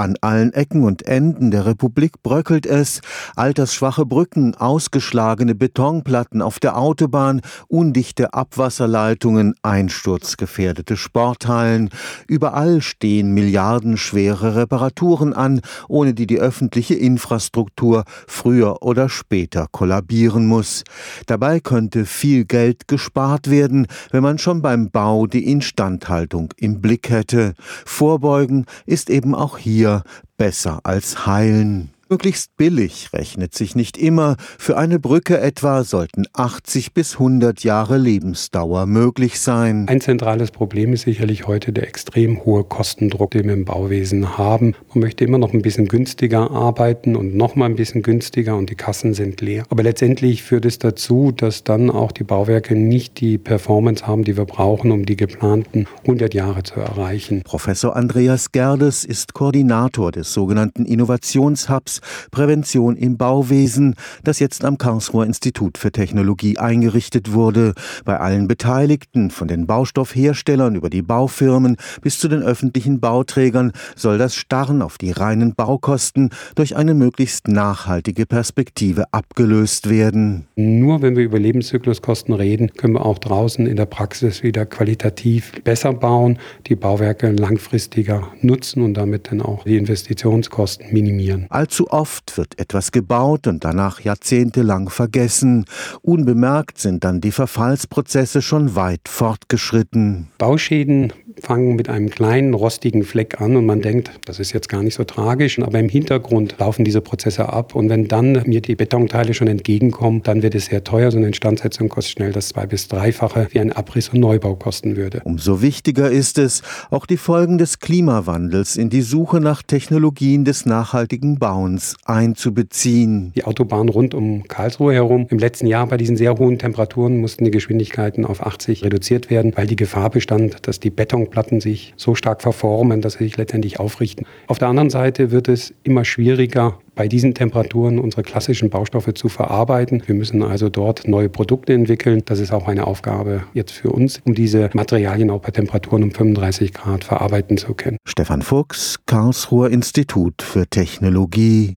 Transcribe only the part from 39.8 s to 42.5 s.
Ein zentrales Problem ist sicherlich heute der extrem